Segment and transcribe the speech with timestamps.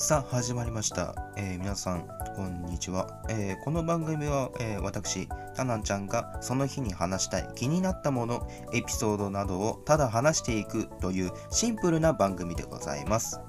[0.00, 2.06] さあ始まりました、えー皆さん
[2.36, 13.40] こんにちは、えーこの番組は、えー私タナンちゃんがその日に話したい気になったものエピソードなどをただ話していくというシンプルな番組でございます。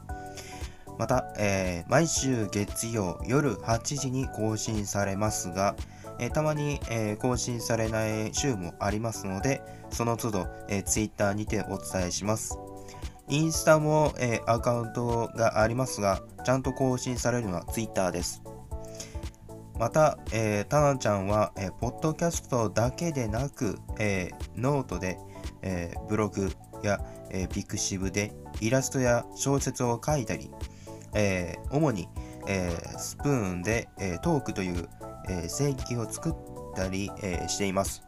[0.97, 5.75] また、えー毎週月曜夜8時に更新されますが、
[6.17, 9.61] えたまに、え更新されない週もありますので
[9.91, 12.57] その都度、え、Twitter にてお伝えします。
[13.31, 18.41] インスタも、えーアカウントがありますが、ちゃんと更新されるのは Twitter です。
[19.77, 25.19] また、えー、タナちゃんは、えーポッドキャストだけでなく、えーノートで、
[25.61, 26.51] えーブログ
[26.81, 30.49] や、えーピクシブでイラストや小説を書いたり、
[31.13, 32.09] えー主に、
[32.47, 34.89] えースプーンで、えートークという、
[35.29, 36.33] えー声劇を作っ
[36.75, 38.01] たり、えーしています。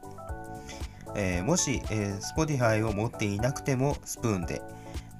[1.15, 4.63] えーもし、えー Spotify を持っていなくてもスプーンで、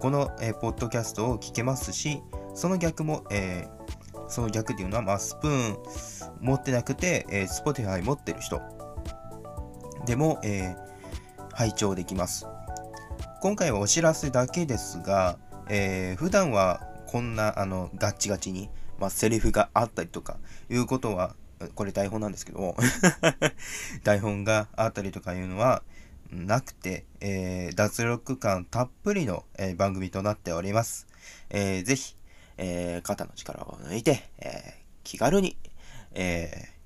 [0.02, 2.24] この、えーポッドキャストを聞けますし、
[2.56, 3.82] その逆も、えー
[4.28, 5.78] その逆っていうのは、まあ、スプーン
[6.40, 8.60] 持ってなくて、えー Spotify 持ってる人
[10.08, 10.76] でも、え
[11.54, 12.48] 拝聴できます。
[13.42, 15.38] 今回はお知らせだけですが、
[15.70, 20.40] えー普段はこんなあのガッチガチに、まあ、セリフがあったりとか
[20.72, 21.36] いうことは、
[21.76, 22.76] これ台本なんですけども、
[24.04, 25.84] 台本があったりとかいうのは、
[26.32, 31.08] なくて、えー脱力感たっぷりの、えー番組となっております。
[31.50, 32.16] えーぜひ、
[32.58, 35.58] えー肩の力を抜いて、え気軽に、
[36.14, 36.82] えー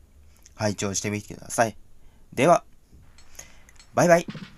[0.56, 1.76] 拝聴してみてください。
[2.34, 2.64] では、
[3.94, 4.55] バイバイ。